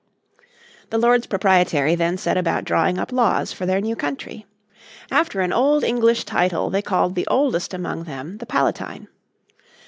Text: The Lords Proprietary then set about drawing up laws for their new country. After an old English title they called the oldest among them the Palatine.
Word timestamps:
The 0.89 0.97
Lords 0.97 1.27
Proprietary 1.27 1.93
then 1.93 2.17
set 2.17 2.35
about 2.35 2.63
drawing 2.65 2.97
up 2.97 3.11
laws 3.11 3.53
for 3.53 3.67
their 3.67 3.79
new 3.79 3.95
country. 3.95 4.47
After 5.11 5.41
an 5.41 5.53
old 5.53 5.83
English 5.83 6.25
title 6.25 6.71
they 6.71 6.81
called 6.81 7.13
the 7.13 7.27
oldest 7.27 7.71
among 7.71 8.05
them 8.05 8.39
the 8.39 8.47
Palatine. 8.47 9.09